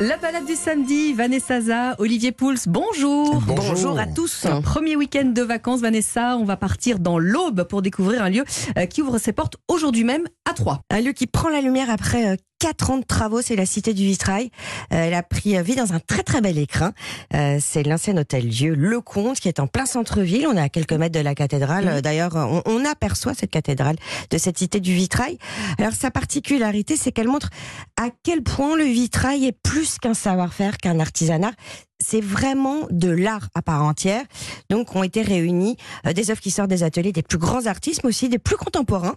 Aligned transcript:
La 0.00 0.16
balade 0.16 0.44
du 0.44 0.54
samedi, 0.54 1.12
Vanessa 1.12 1.60
Za, 1.60 1.96
Olivier 1.98 2.30
Pouls, 2.30 2.54
bonjour. 2.68 3.42
Bonjour. 3.44 3.98
à 3.98 4.06
tous. 4.06 4.46
Premier 4.62 4.94
week-end 4.94 5.24
de 5.24 5.42
vacances, 5.42 5.80
Vanessa, 5.80 6.36
on 6.36 6.44
va 6.44 6.56
partir 6.56 7.00
dans 7.00 7.18
l'Aube 7.18 7.64
pour 7.64 7.82
découvrir 7.82 8.22
un 8.22 8.30
lieu 8.30 8.44
euh, 8.76 8.86
qui 8.86 9.02
ouvre 9.02 9.18
ses 9.18 9.32
portes 9.32 9.56
aujourd'hui 9.66 10.04
même 10.04 10.22
à 10.48 10.54
Troyes. 10.54 10.78
Un 10.90 11.00
lieu 11.00 11.10
qui 11.10 11.26
prend 11.26 11.48
la 11.48 11.60
lumière 11.60 11.90
après 11.90 12.28
euh, 12.28 12.36
4 12.58 12.90
ans 12.90 12.98
de 12.98 13.04
travaux, 13.04 13.40
c'est 13.42 13.56
la 13.56 13.66
Cité 13.66 13.94
du 13.94 14.04
Vitrail. 14.04 14.50
Euh, 14.92 15.04
elle 15.06 15.14
a 15.14 15.22
pris 15.22 15.60
vie 15.62 15.76
dans 15.76 15.92
un 15.92 16.00
très 16.00 16.22
très 16.22 16.40
bel 16.40 16.58
écrin. 16.58 16.92
Euh, 17.34 17.58
c'est 17.60 17.82
l'ancien 17.82 18.16
hôtel-dieu 18.16 18.74
Le 18.74 19.00
Comte 19.00 19.38
qui 19.38 19.48
est 19.48 19.60
en 19.60 19.66
plein 19.66 19.86
centre-ville. 19.86 20.46
On 20.46 20.56
est 20.56 20.60
à 20.60 20.68
quelques 20.68 20.92
mètres 20.92 21.14
de 21.14 21.22
la 21.22 21.34
cathédrale. 21.34 21.88
Euh, 21.88 22.00
D'ailleurs, 22.00 22.34
on, 22.34 22.62
on 22.64 22.84
aperçoit 22.84 23.34
cette 23.34 23.50
cathédrale 23.50 23.96
de 24.30 24.38
cette 24.38 24.58
Cité 24.58 24.80
du 24.80 24.92
Vitrail. 24.94 25.38
Alors 25.78 25.92
sa 25.92 26.10
particularité, 26.10 26.96
c'est 26.96 27.12
qu'elle 27.12 27.28
montre 27.28 27.50
à 27.96 28.08
quel 28.22 28.42
point 28.42 28.76
le 28.76 28.84
vitrail 28.84 29.46
est 29.46 29.52
plus 29.52 29.98
qu'un 29.98 30.14
savoir-faire, 30.14 30.78
qu'un 30.78 31.00
artisanat. 31.00 31.52
C'est 32.00 32.20
vraiment 32.20 32.86
de 32.90 33.08
l'art 33.08 33.48
à 33.54 33.62
part 33.62 33.82
entière. 33.82 34.22
Donc, 34.70 34.94
ont 34.94 35.02
été 35.02 35.22
réunis 35.22 35.76
euh, 36.06 36.12
des 36.12 36.30
œuvres 36.30 36.40
qui 36.40 36.50
sortent 36.50 36.70
des 36.70 36.82
ateliers 36.82 37.12
des 37.12 37.22
plus 37.22 37.38
grands 37.38 37.66
artistes, 37.66 38.02
mais 38.04 38.10
aussi 38.10 38.28
des 38.28 38.38
plus 38.38 38.56
contemporains. 38.56 39.14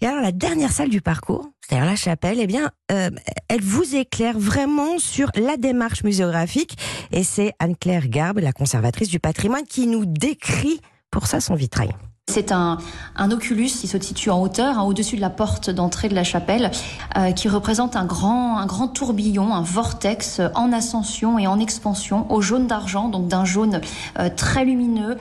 Et 0.00 0.06
alors, 0.06 0.22
la 0.22 0.32
dernière 0.32 0.72
salle 0.72 0.88
du 0.88 1.00
parcours, 1.00 1.50
c'est-à-dire 1.60 1.86
la 1.86 1.96
chapelle, 1.96 2.38
eh 2.40 2.46
bien, 2.46 2.70
euh, 2.90 3.10
elle 3.48 3.62
vous 3.62 3.96
éclaire 3.96 4.38
vraiment 4.38 4.98
sur 4.98 5.30
la 5.34 5.56
démarche 5.56 6.04
muséographique. 6.04 6.76
Et 7.10 7.24
c'est 7.24 7.52
Anne-Claire 7.58 8.08
Garbe, 8.08 8.38
la 8.38 8.52
conservatrice 8.52 9.08
du 9.08 9.18
patrimoine, 9.18 9.64
qui 9.68 9.86
nous 9.86 10.04
décrit 10.04 10.80
pour 11.10 11.26
ça 11.26 11.40
son 11.40 11.54
vitrail. 11.54 11.90
C'est 12.32 12.50
un, 12.50 12.78
un 13.14 13.30
oculus 13.30 13.66
qui 13.66 13.86
se 13.86 14.00
situe 14.00 14.30
en 14.30 14.40
hauteur, 14.40 14.78
hein, 14.78 14.84
au-dessus 14.84 15.16
de 15.16 15.20
la 15.20 15.28
porte 15.28 15.68
d'entrée 15.68 16.08
de 16.08 16.14
la 16.14 16.24
chapelle, 16.24 16.70
euh, 17.18 17.32
qui 17.32 17.46
représente 17.50 17.94
un 17.94 18.06
grand, 18.06 18.56
un 18.56 18.64
grand 18.64 18.88
tourbillon, 18.88 19.52
un 19.52 19.60
vortex 19.60 20.40
euh, 20.40 20.48
en 20.54 20.72
ascension 20.72 21.38
et 21.38 21.46
en 21.46 21.58
expansion, 21.58 22.24
au 22.32 22.40
jaune 22.40 22.66
d'argent, 22.66 23.10
donc 23.10 23.28
d'un 23.28 23.44
jaune 23.44 23.82
euh, 24.18 24.30
très 24.34 24.64
lumineux, 24.64 25.18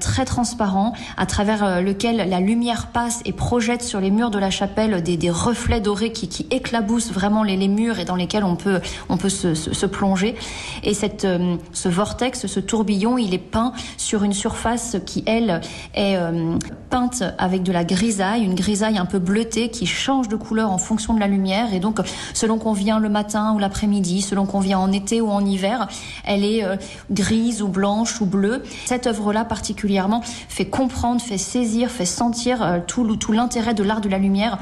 très 0.00 0.24
transparent, 0.24 0.94
à 1.16 1.26
travers 1.26 1.80
lequel 1.80 2.28
la 2.28 2.40
lumière 2.40 2.88
passe 2.88 3.20
et 3.24 3.32
projette 3.32 3.82
sur 3.82 4.00
les 4.00 4.10
murs 4.10 4.30
de 4.30 4.38
la 4.38 4.50
chapelle 4.50 5.02
des, 5.02 5.16
des 5.16 5.30
reflets 5.30 5.80
dorés 5.80 6.10
qui, 6.10 6.28
qui 6.28 6.46
éclaboussent 6.50 7.12
vraiment 7.12 7.44
les, 7.44 7.56
les 7.56 7.68
murs 7.68 8.00
et 8.00 8.04
dans 8.04 8.16
lesquels 8.16 8.44
on 8.44 8.56
peut, 8.56 8.80
on 9.08 9.16
peut 9.16 9.28
se, 9.28 9.54
se, 9.54 9.72
se 9.72 9.86
plonger. 9.86 10.34
Et 10.82 10.94
cette, 10.94 11.26
ce 11.72 11.88
vortex, 11.88 12.46
ce 12.46 12.60
tourbillon, 12.60 13.18
il 13.18 13.32
est 13.32 13.38
peint 13.38 13.72
sur 13.96 14.24
une 14.24 14.32
surface 14.32 14.96
qui, 15.06 15.22
elle, 15.26 15.60
est 15.94 16.16
euh, 16.32 16.58
peinte 16.90 17.22
avec 17.38 17.62
de 17.62 17.72
la 17.72 17.84
grisaille, 17.84 18.42
une 18.44 18.54
grisaille 18.54 18.98
un 18.98 19.06
peu 19.06 19.18
bleutée 19.18 19.68
qui 19.70 19.86
change 19.86 20.28
de 20.28 20.36
couleur 20.36 20.70
en 20.70 20.78
fonction 20.78 21.14
de 21.14 21.20
la 21.20 21.26
lumière. 21.26 21.72
Et 21.74 21.80
donc, 21.80 21.98
selon 22.34 22.58
qu'on 22.58 22.72
vient 22.72 22.98
le 22.98 23.08
matin 23.08 23.52
ou 23.54 23.58
l'après-midi, 23.58 24.22
selon 24.22 24.46
qu'on 24.46 24.60
vient 24.60 24.78
en 24.78 24.92
été 24.92 25.20
ou 25.20 25.30
en 25.30 25.44
hiver, 25.44 25.88
elle 26.24 26.44
est 26.44 26.64
euh, 26.64 26.76
grise 27.10 27.62
ou 27.62 27.68
blanche 27.68 28.20
ou 28.20 28.26
bleue. 28.26 28.62
Cette 28.86 29.06
œuvre-là 29.06 29.44
particulièrement 29.44 30.22
fait 30.24 30.66
comprendre, 30.66 31.20
fait 31.20 31.38
saisir, 31.38 31.90
fait 31.90 32.04
sentir 32.06 32.62
euh, 32.62 32.78
tout, 32.86 33.16
tout 33.16 33.32
l'intérêt 33.32 33.74
de 33.74 33.82
l'art 33.82 34.00
de 34.00 34.08
la 34.08 34.18
lumière 34.18 34.58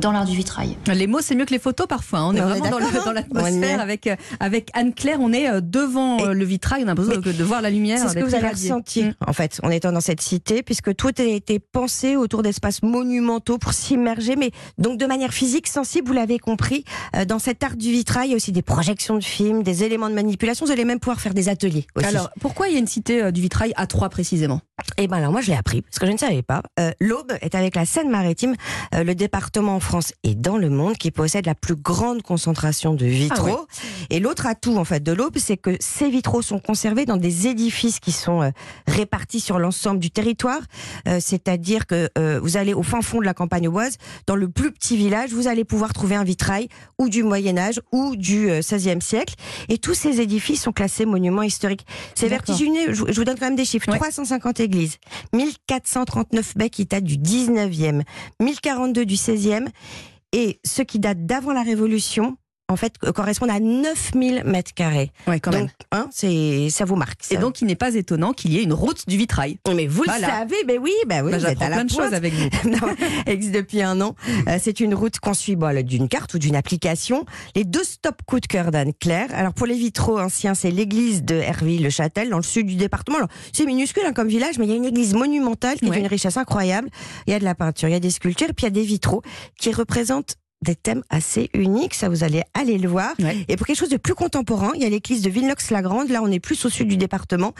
dans 0.00 0.12
l'art 0.12 0.24
du 0.24 0.36
vitrail. 0.36 0.76
Les 0.86 1.06
mots, 1.06 1.20
c'est 1.22 1.34
mieux 1.34 1.44
que 1.44 1.52
les 1.52 1.58
photos 1.58 1.86
parfois. 1.86 2.20
hein. 2.20 2.26
On 2.30 2.34
est 2.34 2.40
On 2.42 2.48
est 2.54 2.58
vraiment 2.58 2.70
dans, 2.70 2.78
le- 2.78 2.84
d'accord, 2.84 3.04
dans 3.04 3.10
On 3.10 3.14
l'atmosphère 3.14 3.80
avec, 3.80 4.08
avec 4.40 4.70
Anne-Claire. 4.74 5.18
On 5.20 5.32
est 5.32 5.60
devant 5.60 6.18
Et- 6.18 6.34
le 6.34 6.44
vitrail. 6.44 6.80
On 6.82 6.84
a 6.84 6.86
l'impression 6.88 7.14
Mais 7.24 7.32
de, 7.32 7.36
de 7.38 7.44
voir 7.44 7.62
la 7.62 7.70
lumière. 7.70 7.98
C'est 8.00 8.08
ce 8.08 8.14
que 8.14 8.24
vous 8.24 8.34
avez 8.34 8.48
ressenti, 8.48 9.04
Mm. 9.04 9.12
en 9.26 9.32
fait, 9.32 9.60
en 9.62 9.70
étant 9.70 9.92
dans 9.92 10.00
cette 10.00 10.20
cité, 10.20 10.62
puisque 10.62 10.94
tout 11.00 11.14
a 11.16 11.22
été 11.22 11.58
pensé 11.58 12.14
autour 12.16 12.42
d'espaces 12.42 12.82
monumentaux 12.82 13.56
pour 13.56 13.72
s'immerger, 13.72 14.36
mais 14.36 14.50
donc 14.76 14.98
de 14.98 15.06
manière 15.06 15.32
physique, 15.32 15.66
sensible, 15.66 16.06
vous 16.06 16.12
l'avez 16.12 16.38
compris. 16.38 16.84
euh, 17.16 17.24
dans 17.24 17.38
cet 17.38 17.64
art 17.64 17.76
du 17.76 17.90
vitrail, 17.90 18.28
il 18.28 18.30
y 18.32 18.34
a 18.34 18.36
aussi 18.36 18.52
des 18.52 18.60
projections 18.60 19.16
de 19.16 19.24
films, 19.24 19.62
des 19.62 19.82
éléments 19.82 20.10
de 20.10 20.14
manipulation. 20.14 20.66
Vous 20.66 20.72
allez 20.72 20.84
même 20.84 21.00
pouvoir 21.00 21.18
faire 21.18 21.32
des 21.32 21.48
ateliers 21.48 21.86
aussi. 21.96 22.04
Alors, 22.04 22.28
pourquoi 22.38 22.68
il 22.68 22.74
y 22.74 22.76
a 22.76 22.80
une 22.80 22.86
cité 22.86 23.22
euh, 23.22 23.30
du 23.30 23.40
vitrail 23.40 23.72
à 23.76 23.86
Troyes 23.86 24.10
précisément? 24.10 24.60
Eh 24.96 25.08
ben 25.08 25.18
alors 25.18 25.32
moi 25.32 25.40
je 25.40 25.50
l'ai 25.50 25.56
appris 25.56 25.82
parce 25.82 25.98
que 25.98 26.06
je 26.06 26.12
ne 26.12 26.18
savais 26.18 26.42
pas. 26.42 26.62
Euh, 26.78 26.92
L'Aube 27.00 27.32
est 27.40 27.54
avec 27.54 27.76
la 27.76 27.84
Seine-Maritime 27.84 28.54
euh, 28.94 29.04
le 29.04 29.14
département 29.14 29.76
en 29.76 29.80
France 29.80 30.12
et 30.22 30.34
dans 30.34 30.58
le 30.58 30.70
monde 30.70 30.96
qui 30.96 31.10
possède 31.10 31.46
la 31.46 31.54
plus 31.54 31.76
grande 31.76 32.22
concentration 32.22 32.94
de 32.94 33.06
vitraux. 33.06 33.66
Ah 33.70 33.74
Et 34.10 34.20
l'autre 34.20 34.46
atout 34.46 34.76
en 34.76 34.84
fait 34.84 35.02
de 35.02 35.12
l'Aube, 35.12 35.38
c'est 35.38 35.56
que 35.56 35.76
ces 35.80 36.10
vitraux 36.10 36.42
sont 36.42 36.58
conservés 36.58 37.06
dans 37.06 37.16
des 37.16 37.46
édifices 37.46 38.00
qui 38.00 38.12
sont 38.12 38.42
euh, 38.42 38.50
répartis 38.86 39.40
sur 39.40 39.58
l'ensemble 39.58 40.00
du 40.00 40.10
territoire. 40.10 40.60
Euh, 41.08 41.18
C'est-à-dire 41.20 41.86
que 41.86 42.10
euh, 42.18 42.40
vous 42.42 42.56
allez 42.56 42.74
au 42.74 42.82
fin 42.82 43.02
fond 43.02 43.20
de 43.20 43.24
la 43.24 43.34
campagne 43.34 43.68
auboise, 43.68 43.96
dans 44.26 44.36
le 44.36 44.48
plus 44.48 44.72
petit 44.72 44.96
village, 44.96 45.30
vous 45.30 45.48
allez 45.48 45.64
pouvoir 45.64 45.92
trouver 45.92 46.16
un 46.16 46.24
vitrail 46.24 46.68
ou 46.98 47.08
du 47.08 47.22
Moyen 47.22 47.56
Âge 47.56 47.80
ou 47.92 48.16
du 48.16 48.48
XVIe 48.48 49.00
siècle. 49.00 49.34
Et 49.68 49.78
tous 49.78 49.94
ces 49.94 50.20
édifices 50.20 50.62
sont 50.62 50.72
classés 50.72 51.06
monuments 51.06 51.42
historiques. 51.42 51.86
C'est 52.14 52.28
vertigineux. 52.28 52.92
Je, 52.92 53.02
vous 53.02 53.24
donne 53.24 53.38
quand 53.38 53.46
même 53.46 53.56
des 53.56 53.64
chiffres. 53.64 53.88
Ouais. 53.90 53.96
350 53.96 54.60
églises, 54.60 54.98
1439 55.34 56.56
baies 56.56 56.70
qui 56.70 56.86
datent 56.86 57.04
du 57.04 57.16
19e, 57.16 58.02
1042 58.40 59.04
du 59.04 59.14
16e, 59.14 59.68
et 60.32 60.60
ceux 60.64 60.84
qui 60.84 60.98
datent 60.98 61.26
d'avant 61.26 61.52
la 61.52 61.62
Révolution, 61.62 62.36
en 62.70 62.76
fait, 62.76 62.94
euh, 63.04 63.12
correspondent 63.12 63.50
à 63.50 63.60
9000 63.60 64.42
mètres 64.44 64.72
carrés. 64.74 65.10
Ouais, 65.26 65.40
quand 65.40 65.50
même. 65.52 65.68
Hein, 65.92 66.08
c'est, 66.10 66.68
ça 66.70 66.84
vous 66.84 66.96
marque. 66.96 67.20
Et 67.30 67.34
ça. 67.34 67.40
donc, 67.40 67.60
il 67.60 67.66
n'est 67.66 67.74
pas 67.74 67.94
étonnant 67.94 68.32
qu'il 68.32 68.52
y 68.52 68.58
ait 68.58 68.62
une 68.62 68.72
route 68.72 69.08
du 69.08 69.16
vitrail. 69.16 69.58
mais 69.74 69.86
vous 69.86 70.04
Voilà. 70.04 70.26
le 70.26 70.32
savez, 70.32 70.64
ben 70.66 70.78
oui, 70.80 70.92
ben 71.06 71.24
oui, 71.24 71.32
Bah, 71.32 71.38
vous 71.38 71.44
êtes 71.46 71.50
J'apprends 71.58 71.66
à 71.66 71.68
la 71.68 71.76
plein 71.76 71.84
de 71.84 71.90
choses 71.90 72.14
avec 72.14 72.32
vous. 72.32 72.48
Non, 72.70 72.94
existe 73.26 73.54
depuis 73.54 73.82
un 73.82 74.00
an. 74.00 74.14
Euh, 74.48 74.58
c'est 74.60 74.80
une 74.80 74.94
route 74.94 75.18
qu'on 75.18 75.34
suit 75.34 75.56
bon, 75.56 75.84
d'une 75.84 76.08
carte 76.08 76.34
ou 76.34 76.38
d'une 76.38 76.56
application. 76.56 77.24
Les 77.56 77.64
deux 77.64 77.84
stop 77.84 78.22
coup 78.26 78.38
de 78.40 78.46
cœur 78.46 78.70
d'Anne-Claire. 78.70 79.28
Alors 79.34 79.52
pour 79.54 79.66
les 79.66 79.74
vitraux 79.76 80.18
anciens, 80.18 80.54
c'est 80.54 80.70
l'église 80.70 81.22
de 81.24 81.34
Herville-le-Châtel, 81.34 82.30
dans 82.30 82.36
le 82.36 82.42
sud 82.42 82.66
du 82.66 82.76
département. 82.76 83.16
Alors, 83.18 83.28
c'est 83.52 83.66
minuscule 83.66 84.02
hein, 84.06 84.12
comme 84.12 84.28
village, 84.28 84.58
mais 84.58 84.66
il 84.66 84.70
y 84.70 84.72
a 84.72 84.76
une 84.76 84.84
église 84.84 85.14
monumentale 85.14 85.78
qui 85.78 85.86
est 85.86 85.90
Ouais. 85.90 85.96
d'une 85.98 86.06
richesse 86.06 86.36
incroyable. 86.36 86.88
Il 87.26 87.32
y 87.32 87.34
a 87.34 87.38
de 87.40 87.44
la 87.44 87.54
peinture, 87.54 87.88
il 87.88 87.92
y 87.92 87.96
a 87.96 88.00
des 88.00 88.10
sculptures, 88.10 88.48
puis 88.54 88.64
il 88.64 88.64
y 88.64 88.66
a 88.68 88.70
des 88.70 88.82
vitraux 88.84 89.22
qui 89.58 89.72
représentent 89.72 90.36
des 90.62 90.74
thèmes 90.74 91.02
assez 91.08 91.48
uniques, 91.54 91.94
ça 91.94 92.08
vous 92.08 92.22
allez 92.22 92.42
aller 92.54 92.76
le 92.78 92.88
voir. 92.88 93.14
Ouais. 93.18 93.44
Et 93.48 93.56
pour 93.56 93.66
quelque 93.66 93.78
chose 93.78 93.88
de 93.88 93.96
plus 93.96 94.14
contemporain, 94.14 94.72
il 94.74 94.82
y 94.82 94.84
a 94.84 94.88
l'église 94.90 95.22
de 95.22 95.30
Villeneuve-la-Grande. 95.30 96.10
Là, 96.10 96.20
on 96.22 96.30
est 96.30 96.40
plus 96.40 96.64
au 96.64 96.68
sud 96.68 96.88
du 96.88 96.96
département. 96.96 97.54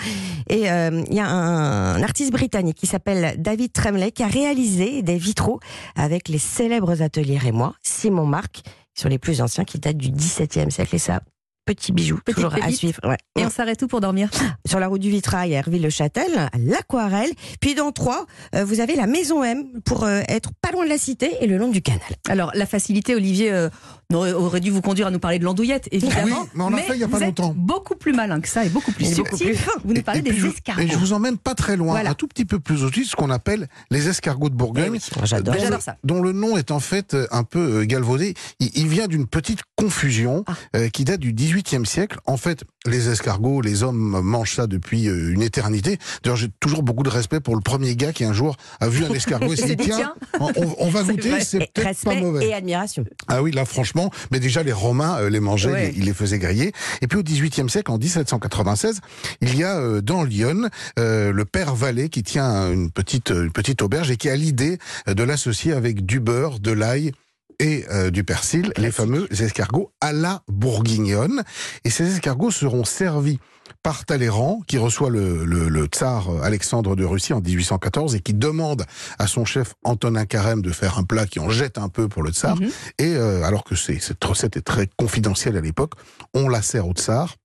Et 0.48 0.70
euh, 0.70 1.02
il 1.08 1.14
y 1.14 1.20
a 1.20 1.26
un, 1.26 1.96
un 1.96 2.02
artiste 2.02 2.32
britannique 2.32 2.76
qui 2.76 2.86
s'appelle 2.86 3.40
David 3.40 3.72
Tremlay 3.72 4.12
qui 4.12 4.22
a 4.22 4.26
réalisé 4.26 5.02
des 5.02 5.16
vitraux 5.16 5.60
avec 5.96 6.28
les 6.28 6.38
célèbres 6.38 7.02
ateliers 7.02 7.38
rémois, 7.38 7.74
Simon 7.82 8.26
Marc, 8.26 8.62
qui 8.94 9.02
sont 9.02 9.08
les 9.08 9.18
plus 9.18 9.40
anciens, 9.40 9.64
qui 9.64 9.78
datent 9.78 9.96
du 9.96 10.10
XVIIe 10.10 10.70
siècle. 10.70 10.94
Et 10.94 10.98
ça, 10.98 11.20
petit 11.64 11.92
bijou, 11.92 12.18
Petite 12.24 12.36
toujours 12.36 12.54
à 12.62 12.70
suivre. 12.72 13.00
Ouais. 13.04 13.16
Et 13.38 13.44
on 13.44 13.50
s'arrête 13.50 13.82
où 13.82 13.86
pour 13.86 14.00
dormir? 14.00 14.30
Sur 14.66 14.80
la 14.80 14.88
route 14.88 15.00
du 15.00 15.10
Vitrail 15.10 15.54
à 15.54 15.58
Herville-le-Châtel, 15.58 16.30
à 16.36 16.50
l'Aquarelle. 16.58 17.30
Puis 17.60 17.74
dans 17.74 17.92
Troyes, 17.92 18.26
euh, 18.54 18.64
vous 18.64 18.80
avez 18.80 18.96
la 18.96 19.06
Maison 19.06 19.44
M 19.44 19.80
pour 19.84 20.04
euh, 20.04 20.22
être 20.28 20.50
pas 20.60 20.72
loin 20.72 20.84
de 20.84 20.90
la 20.90 20.98
cité 20.98 21.30
et 21.40 21.46
le 21.46 21.56
long 21.58 21.68
du 21.68 21.82
canal. 21.82 22.00
Alors, 22.28 22.50
la 22.54 22.66
facilité, 22.66 23.14
Olivier 23.14 23.52
euh, 23.52 23.68
aurait, 24.16 24.32
aurait 24.32 24.60
dû 24.60 24.70
vous 24.70 24.80
conduire 24.82 25.06
à 25.06 25.10
nous 25.10 25.18
parler 25.18 25.38
de 25.38 25.44
l'andouillette, 25.44 25.88
évidemment. 25.92 26.42
Oui, 26.42 26.48
mais 26.54 26.64
on 26.64 26.70
l'a 26.70 26.78
fait 26.78 26.94
il 26.94 27.00
y 27.00 27.04
a 27.04 27.08
pas 27.08 27.20
longtemps. 27.20 27.54
beaucoup 27.56 27.94
plus 27.94 28.12
malin 28.12 28.40
que 28.40 28.48
ça 28.48 28.64
et 28.64 28.68
beaucoup 28.68 28.92
plus 28.92 29.14
subtil. 29.14 29.56
Vous 29.84 29.94
nous 29.94 30.02
parlez 30.02 30.20
et 30.20 30.22
des 30.22 30.46
escargots. 30.46 30.82
Et 30.82 30.88
je 30.88 30.96
vous 30.96 31.12
emmène 31.12 31.38
pas 31.38 31.54
très 31.54 31.76
loin, 31.76 31.92
Voilà. 31.92 32.10
un 32.10 32.14
tout 32.14 32.26
petit 32.28 32.44
peu 32.44 32.58
plus 32.60 32.82
au 32.84 32.90
sud, 32.92 33.06
ce 33.06 33.16
qu'on 33.16 33.30
appelle 33.30 33.68
les 33.90 34.08
escargots 34.08 34.48
de 34.48 34.54
Bourgogne. 34.54 34.90
Oui, 34.90 35.00
j'adore. 35.24 35.54
dont, 35.54 35.60
J'adore 35.60 35.78
le, 35.78 35.82
ça. 35.82 35.96
dont 36.04 36.22
le 36.22 36.32
nom 36.32 36.56
est 36.56 36.70
en 36.70 36.80
fait 36.80 37.14
euh, 37.14 37.26
un 37.30 37.44
peu 37.44 37.80
euh, 37.80 37.84
galvaudé. 37.84 38.34
Il, 38.60 38.70
il 38.74 38.88
vient 38.88 39.06
d'une 39.08 39.26
petite 39.26 39.60
confusion 39.76 40.44
Ah. 40.46 40.54
euh, 40.76 40.88
qui 40.88 41.04
date 41.04 41.20
du 41.20 41.32
XVIIIe 41.32 41.86
siècle. 41.86 42.18
En 42.26 42.36
fait, 42.36 42.64
les 42.86 43.08
escargots, 43.10 43.60
les 43.60 43.82
hommes 43.82 44.20
mangent 44.22 44.54
ça 44.56 44.66
depuis 44.66 45.04
une 45.04 45.42
éternité. 45.42 45.98
D'ailleurs, 46.22 46.36
j'ai 46.36 46.48
toujours 46.60 46.82
beaucoup 46.82 47.02
de 47.02 47.08
respect 47.10 47.40
pour 47.40 47.54
le 47.54 47.60
premier 47.60 47.96
gars 47.96 48.12
qui 48.12 48.24
un 48.24 48.32
jour 48.32 48.56
a 48.80 48.88
vu 48.88 49.04
un 49.04 49.10
escargot 49.14 49.52
et 49.52 49.56
s'est 49.56 49.76
dit 49.76 49.84
tiens, 49.84 50.14
on, 50.38 50.50
on 50.78 50.88
va 50.88 51.02
goûter, 51.10 51.40
c'est 51.40 51.58
peut-être 51.58 51.72
pas 51.82 51.88
respect 51.88 52.20
mauvais. 52.20 52.46
et 52.48 52.54
admiration. 52.54 53.04
Ah 53.28 53.42
oui, 53.42 53.50
là 53.52 53.64
franchement, 53.64 53.99
mais 54.30 54.40
déjà 54.40 54.62
les 54.62 54.72
Romains 54.72 55.18
euh, 55.18 55.28
les 55.28 55.40
mangeaient, 55.40 55.70
Ouais. 55.72 55.90
les- 55.90 55.98
ils 55.98 56.04
les 56.06 56.14
faisaient 56.14 56.38
griller. 56.38 56.72
Et 57.02 57.06
puis 57.06 57.18
au 57.18 57.22
XVIIIe 57.22 57.68
siècle, 57.68 57.90
en 57.90 57.98
1796, 57.98 59.00
il 59.42 59.56
y 59.56 59.64
a 59.64 59.76
euh, 59.78 60.00
dans 60.00 60.22
Lyon 60.22 60.68
euh, 60.98 61.32
le 61.32 61.44
père 61.44 61.74
Vallée 61.74 62.08
qui 62.08 62.22
tient 62.22 62.70
une 62.72 62.90
petite 62.90 63.30
une 63.30 63.52
petite 63.52 63.82
auberge 63.82 64.10
et 64.10 64.16
qui 64.16 64.28
a 64.30 64.36
l'idée 64.36 64.78
de 65.06 65.22
l'associer 65.22 65.72
avec 65.72 66.06
du 66.06 66.20
beurre, 66.20 66.60
de 66.60 66.70
l'ail 66.72 67.12
et 67.58 67.84
euh, 67.90 68.10
du 68.10 68.24
persil, 68.24 68.72
les 68.78 68.90
fameux 68.90 69.28
escargots 69.42 69.92
à 70.00 70.12
la 70.12 70.42
bourguignonne. 70.48 71.42
Et 71.84 71.90
ces 71.90 72.10
escargots 72.14 72.50
seront 72.50 72.84
servis 72.84 73.38
par 73.82 74.04
Talleyrand, 74.04 74.60
qui 74.66 74.78
reçoit 74.78 75.10
le, 75.10 75.44
le, 75.44 75.68
le 75.68 75.86
tsar 75.86 76.28
Alexandre 76.42 76.96
de 76.96 77.04
Russie 77.04 77.32
en 77.32 77.40
1814 77.40 78.14
et 78.14 78.20
qui 78.20 78.34
demande 78.34 78.84
à 79.18 79.26
son 79.26 79.44
chef 79.44 79.74
Antonin 79.84 80.26
Carême 80.26 80.62
de 80.62 80.70
faire 80.70 80.98
un 80.98 81.04
plat 81.04 81.26
qui 81.26 81.40
en 81.40 81.50
jette 81.50 81.78
un 81.78 81.88
peu 81.88 82.08
pour 82.08 82.22
le 82.22 82.30
tsar. 82.30 82.60
Mhm. 82.60 82.70
Et 82.98 83.14
euh, 83.16 83.42
alors 83.42 83.64
que 83.64 83.74
cette 83.74 84.22
recette 84.22 84.56
est 84.56 84.62
très 84.62 84.88
confidentielle 84.96 85.56
à 85.56 85.60
l'époque, 85.60 85.94
on 86.34 86.48
la 86.48 86.62
sert 86.62 86.86
au 86.86 86.92
tsar 86.92 87.36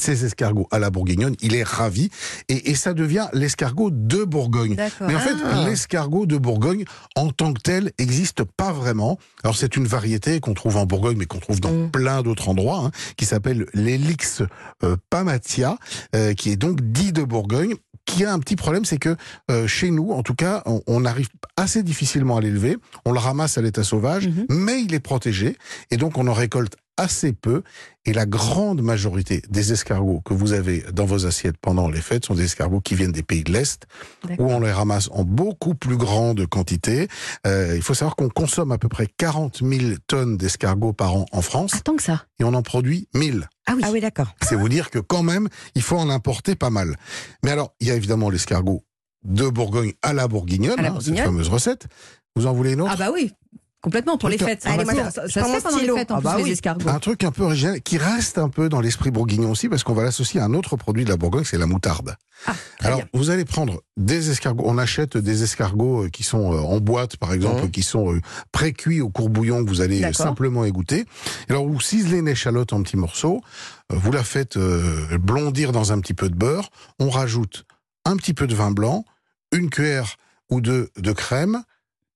ces 0.00 0.24
escargots 0.24 0.68
à 0.70 0.78
la 0.78 0.90
bourguignonne. 0.90 1.34
Il 1.40 1.54
est 1.54 1.62
ravi 1.62 2.10
et, 2.48 2.70
et 2.70 2.74
ça 2.74 2.94
devient 2.94 3.28
l'escargot 3.32 3.90
de 3.90 4.24
Bourgogne. 4.24 4.76
Mais 5.00 5.14
en 5.14 5.18
fait, 5.20 5.34
Ah. 5.44 5.64
l'escargot 5.68 6.26
de 6.26 6.36
Bourgogne, 6.36 6.84
en 7.16 7.30
tant 7.30 7.52
que 7.52 7.60
tel, 7.60 7.92
n'existe 7.98 8.44
pas 8.44 8.72
vraiment. 8.72 9.18
Alors, 9.44 9.56
c'est 9.56 9.76
une 9.76 9.86
variété 9.86 10.40
qu'on 10.40 10.54
trouve 10.54 10.76
en 10.76 10.86
Bourgogne, 10.86 11.16
mais 11.18 11.26
qu'on 11.26 11.38
trouve 11.40 11.60
dans 11.60 11.72
Mm. 11.72 11.90
plein 11.90 12.22
d'autres 12.22 12.48
endroits, 12.48 12.82
hein, 12.84 12.90
qui 13.16 13.24
s'appelle 13.26 13.66
l'Helix 13.74 14.42
euh, 14.84 14.96
pamatia, 15.10 15.78
euh, 16.14 16.34
qui 16.34 16.50
est 16.50 16.56
donc 16.56 16.80
dit 16.82 17.12
de 17.12 17.22
Bourgogne 17.22 17.74
qui 18.06 18.24
a 18.24 18.32
un 18.32 18.38
petit 18.38 18.56
problème, 18.56 18.86
c'est 18.86 18.96
que 18.98 19.16
euh, 19.50 19.66
chez 19.66 19.90
nous, 19.90 20.12
en 20.12 20.22
tout 20.22 20.34
cas, 20.34 20.62
on, 20.64 20.80
on 20.86 21.04
arrive 21.04 21.28
assez 21.58 21.82
difficilement 21.82 22.38
à 22.38 22.40
l'élever. 22.40 22.78
On 23.04 23.12
le 23.12 23.18
ramasse 23.18 23.58
à 23.58 23.62
l'état 23.62 23.84
sauvage, 23.84 24.28
Mhm. 24.28 24.46
mais 24.48 24.80
il 24.82 24.94
est 24.94 25.00
protégé, 25.00 25.58
et 25.90 25.98
donc 25.98 26.16
on 26.16 26.26
en 26.26 26.32
récolte 26.32 26.74
assez 26.98 27.32
peu. 27.32 27.62
Et 28.04 28.12
la 28.12 28.24
grande 28.26 28.80
majorité 28.82 29.42
des 29.50 29.72
escargots 29.72 30.20
que 30.24 30.32
vous 30.32 30.52
avez 30.54 30.82
dans 30.92 31.04
vos 31.04 31.26
assiettes 31.26 31.58
pendant 31.60 31.88
les 31.88 32.00
fêtes 32.00 32.24
sont 32.24 32.34
des 32.34 32.44
escargots 32.44 32.80
qui 32.80 32.94
viennent 32.94 33.12
des 33.12 33.22
pays 33.22 33.44
de 33.44 33.52
l'Est, 33.52 33.86
où 34.38 34.44
on 34.50 34.60
les 34.60 34.72
ramasse 34.72 35.08
en 35.12 35.24
beaucoup 35.24 35.74
plus 35.74 35.96
grande 35.98 36.46
quantité. 36.46 37.08
Euh, 37.46 37.74
il 37.76 37.82
faut 37.82 37.92
savoir 37.94 38.16
qu'on 38.16 38.28
consomme 38.30 38.72
à 38.72 38.78
peu 38.78 38.88
près 38.88 39.06
40 39.18 39.58
000 39.62 39.92
tonnes 40.06 40.36
d'escargots 40.38 40.94
par 40.94 41.14
an 41.14 41.26
en 41.32 41.42
France, 41.42 41.72
Ah, 41.74 41.80
tant 41.84 41.96
que 41.96 42.02
ça. 42.02 42.24
et 42.38 42.44
on 42.44 42.54
en 42.54 42.62
produit 42.62 43.08
1000. 43.14 43.48
Ah 43.66 43.72
oui. 43.76 43.82
Ah 43.84 43.90
oui, 43.92 44.00
d'accord. 44.00 44.34
C'est 44.42 44.56
vous 44.56 44.68
dire 44.70 44.90
que 44.90 44.98
quand 44.98 45.22
même, 45.22 45.48
il 45.74 45.82
faut 45.82 45.98
en 45.98 46.08
importer 46.08 46.54
pas 46.56 46.70
mal. 46.70 46.96
Mais 47.44 47.50
alors, 47.50 47.74
il 47.80 47.88
y 47.88 47.90
a 47.90 47.94
évidemment 47.94 48.30
l'escargot 48.30 48.84
de 49.24 49.48
Bourgogne 49.48 49.92
à 50.00 50.14
la 50.14 50.28
bourguignonne, 50.28 50.78
À 50.78 50.82
la 50.82 50.88
hein, 50.92 50.98
cette 51.02 51.18
fameuse 51.18 51.48
recette. 51.48 51.88
Vous 52.36 52.46
en 52.46 52.52
voulez 52.54 52.72
une 52.74 52.80
autre? 52.82 52.92
Ah 52.94 52.96
bah 52.96 53.10
oui. 53.12 53.32
Complètement 53.80 54.18
pour 54.18 54.28
les 54.28 54.38
fêtes. 54.38 54.66
Allez, 54.66 54.84
Ça, 54.84 54.92
moi, 54.92 55.04
ça, 55.04 55.10
ça 55.12 55.22
je 55.26 55.32
se 55.32 55.38
fait 55.38 55.62
pendant 55.62 55.78
les 55.78 55.88
fêtes 56.00 56.10
en 56.10 56.16
Ah 56.16 56.20
bah 56.20 56.34
plus, 56.34 56.44
les 56.46 56.52
escargots. 56.52 56.88
Un 56.88 56.98
truc 56.98 57.22
un 57.22 57.30
peu 57.30 57.44
original 57.44 57.80
qui 57.80 57.96
reste 57.96 58.36
un 58.38 58.48
peu 58.48 58.68
dans 58.68 58.80
l'esprit 58.80 59.12
bourguignon 59.12 59.52
aussi 59.52 59.68
parce 59.68 59.84
qu'on 59.84 59.94
va 59.94 60.02
l'associer 60.02 60.40
à 60.40 60.44
un 60.46 60.54
autre 60.54 60.76
produit 60.76 61.04
de 61.04 61.10
la 61.10 61.16
Bourgogne, 61.16 61.44
c'est 61.44 61.58
la 61.58 61.66
moutarde. 61.66 62.16
Ah, 62.46 62.54
Alors, 62.80 62.98
bien. 62.98 63.08
vous 63.14 63.30
allez 63.30 63.44
prendre 63.44 63.80
des 63.96 64.30
escargots. 64.30 64.64
On 64.66 64.78
achète 64.78 65.16
des 65.16 65.44
escargots 65.44 66.04
euh, 66.06 66.08
qui 66.08 66.24
sont 66.24 66.52
euh, 66.52 66.58
en 66.58 66.78
boîte, 66.80 67.16
par 67.18 67.32
exemple, 67.32 67.62
Mhm. 67.62 67.70
qui 67.70 67.84
sont 67.84 68.12
euh, 68.12 68.20
pré-cuits 68.50 69.00
au 69.00 69.10
courbouillon 69.10 69.64
que 69.64 69.70
vous 69.70 69.80
allez 69.80 70.12
simplement 70.12 70.64
égoutter. 70.64 71.04
Alors, 71.48 71.64
vous 71.68 71.80
ciselez 71.80 72.18
une 72.18 72.28
échalote 72.28 72.72
en 72.72 72.82
petits 72.82 72.96
morceaux. 72.96 73.42
Vous 73.90 74.10
la 74.10 74.24
faites 74.24 74.58
blondir 74.58 75.70
dans 75.72 75.92
un 75.92 76.00
petit 76.00 76.14
peu 76.14 76.28
de 76.28 76.34
beurre. 76.34 76.70
On 76.98 77.10
rajoute 77.10 77.64
un 78.04 78.16
petit 78.16 78.34
peu 78.34 78.46
de 78.48 78.54
vin 78.54 78.70
blanc, 78.72 79.04
une 79.52 79.70
cuillère 79.70 80.16
ou 80.50 80.60
deux 80.60 80.90
de 80.98 81.12
crème, 81.12 81.62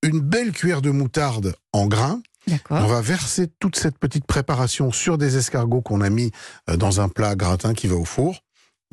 une 0.02 0.20
belle 0.20 0.52
cuillère 0.52 0.82
de 0.82 0.90
moutarde 0.90 1.54
en 1.72 1.86
grains. 1.86 2.20
On 2.70 2.86
va 2.86 3.00
verser 3.00 3.46
toute 3.60 3.76
cette 3.76 3.98
petite 3.98 4.26
préparation 4.26 4.90
sur 4.90 5.16
des 5.16 5.36
escargots 5.36 5.80
qu'on 5.80 6.00
a 6.00 6.10
mis 6.10 6.32
euh, 6.68 6.76
dans 6.76 7.00
un 7.00 7.08
plat 7.08 7.36
gratin 7.36 7.72
qui 7.72 7.86
va 7.86 7.94
au 7.94 8.04
four. 8.04 8.40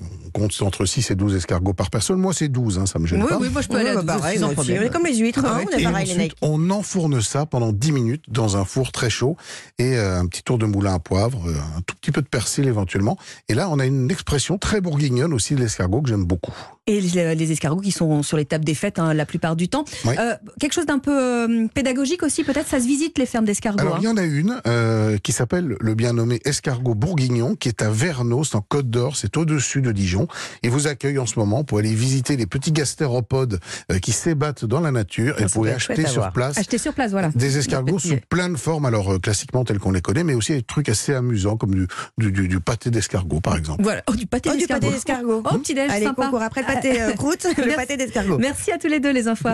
On 0.02 0.30
compte 0.30 0.54
entre 0.62 0.86
6 0.86 1.12
et 1.12 1.16
12 1.16 1.36
escargots 1.36 1.74
par 1.74 1.90
personne. 1.90 2.20
Moi, 2.20 2.32
c'est 2.34 2.48
12, 2.48 2.80
hein, 2.80 2.86
ça 2.86 3.00
me 3.00 3.06
gêne 3.08 3.22
Oui, 3.22 3.28
pas. 3.28 3.38
oui, 3.38 3.50
moi 3.50 3.62
je 3.62 3.68
peux 3.68 3.76
aller 3.76 3.90
à 3.90 3.96
bah, 4.02 4.14
12 4.14 4.22
pareil, 4.22 4.36
sans 4.38 4.42
moi 4.42 4.48
aussi. 4.50 4.56
problème. 4.56 4.82
On 4.82 4.86
est 4.86 4.90
comme 4.92 5.06
les 5.06 5.18
huîtres, 5.18 5.44
hein, 5.44 5.58
on 5.66 5.78
est 5.78 5.82
Et 5.82 5.84
pareil, 5.84 6.06
les 6.06 6.12
ensuite, 6.14 6.18
mecs. 6.18 6.36
on 6.42 6.70
enfourne 6.70 7.22
ça 7.22 7.46
pendant 7.46 7.74
10 7.74 7.92
minutes 7.92 8.24
dans 8.30 8.56
un 8.56 8.64
four 8.64 8.94
très 8.94 9.10
chaud 9.10 9.36
et 9.78 9.98
euh, 9.98 10.20
un 10.20 10.26
petit 10.28 10.44
tour 10.44 10.58
de 10.58 10.66
moulin 10.66 10.94
à 10.94 11.00
poivre, 11.00 11.46
euh, 11.50 11.56
un 11.76 11.82
tout 11.82 11.96
petit 11.96 12.12
peu 12.12 12.22
de 12.22 12.28
persil 12.30 12.66
éventuellement. 12.68 13.18
Et 13.50 13.56
là, 13.56 13.68
on 13.70 13.78
a 13.80 13.86
une 13.86 14.10
expression 14.10 14.58
très 14.58 14.80
bourguignonne 14.80 15.34
aussi 15.34 15.56
de 15.56 15.60
l'escargot 15.60 16.02
que 16.02 16.08
j'aime 16.08 16.24
beaucoup. 16.24 16.54
Et 16.90 17.00
les, 17.02 17.36
les 17.36 17.52
escargots 17.52 17.82
qui 17.82 17.92
sont 17.92 18.24
sur 18.24 18.36
les 18.36 18.46
tables 18.46 18.66
des 18.66 18.74
fêtes 18.74 18.98
hein, 18.98 19.14
la 19.14 19.26
plupart 19.28 19.56
du 19.56 19.68
temps. 19.70 19.86
Oui. 20.06 20.16
Euh, 20.18 20.34
quelque 20.60 20.74
chose 20.74 20.88
d'un 20.88 20.98
peu 20.98 21.16
euh, 21.16 21.68
pédagogique 21.74 22.24
aussi, 22.24 22.44
peut-être, 22.44 22.68
ça 22.68 22.80
se 22.80 22.88
visite 22.88 23.18
les 23.20 23.28
fermes 23.28 23.46
d'escargots. 23.46 23.80
Alors, 23.80 23.96
hein. 23.96 24.00
il 24.02 24.06
y 24.06 24.08
en 24.08 24.18
a 24.18 24.24
une 24.24 24.60
euh, 24.66 25.18
qui 25.20 25.32
s'appelle 25.32 25.76
le 25.80 25.94
bien 25.94 26.14
nommé 26.14 26.40
escargot 26.46 26.96
bourguignon, 26.96 27.56
qui 27.56 27.68
est 27.70 27.84
à 27.84 27.92
Vernos, 27.92 28.50
c'est 28.50 28.56
en 28.56 28.62
Côte 28.62 28.90
d'Or, 28.90 29.16
c'est 29.16 29.38
au-dessus 29.38 29.82
de 29.82 29.92
Dijon, 29.92 30.28
et 30.64 30.70
vous 30.70 30.88
accueille 30.88 31.20
en 31.20 31.28
ce 31.28 31.38
moment 31.38 31.64
pour 31.64 31.78
aller 31.78 31.94
visiter 31.94 32.36
les 32.38 32.48
petits 32.48 32.72
gastéropodes 32.72 33.60
euh, 33.92 34.00
qui 34.00 34.12
s'ébattent 34.12 34.66
dans 34.66 34.80
la 34.82 34.90
nature, 34.92 35.36
Ah, 35.38 35.42
et 35.42 35.44
ça 35.44 35.48
vous 35.50 35.54
pouvez 35.54 35.70
doit 35.70 35.76
être 35.78 35.92
acheter 35.92 36.08
sur 36.08 36.32
place 36.32 36.58
Acheter 36.58 36.78
sur 36.80 36.94
place, 36.94 37.12
voilà. 37.12 37.30
des 37.36 37.58
escargots 37.60 38.00
sous 38.00 38.18
plein 38.30 38.50
de 38.50 38.58
formes, 38.58 38.86
alors 38.86 39.14
euh, 39.14 39.20
classiquement 39.20 39.64
tels 39.64 39.78
qu'on 39.78 39.92
les 39.92 40.02
connaît, 40.02 40.24
mais 40.24 40.34
aussi 40.34 40.54
des 40.54 40.64
trucs 40.64 40.90
assez 40.90 41.14
amusants, 41.14 41.56
comme 41.56 41.76
du, 41.76 41.88
du, 42.18 42.32
du- 42.32 42.48
du 42.48 42.60
pâté 42.60 42.90
d'escargot, 42.90 43.42
par 43.42 43.56
exemple. 43.58 43.84
Voilà. 43.84 44.02
Oh, 44.10 44.16
du 44.16 44.26
pâté 44.26 44.50
Oh, 44.52 44.80
d'escargot. 44.80 45.44
Oh, 45.46 45.58
petit 45.60 45.76
déj 45.76 45.92
Allez, 45.92 46.06
sympa. 46.06 46.24
concours 46.24 46.42
après 46.42 46.62
le 46.62 46.68
pâté 46.68 46.79
euh, 46.86 47.14
croûte, 47.14 47.46
le 47.58 47.64
Merci. 47.66 47.76
pâté 47.76 47.98
d'escargot. 47.98 48.38
Merci 48.38 48.72
à 48.72 48.78
tous 48.78 48.88
les 48.88 49.00
deux, 49.00 49.12
les 49.12 49.28
infos. 49.28 49.50